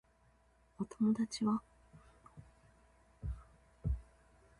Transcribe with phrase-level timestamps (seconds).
[0.79, 1.61] お友達は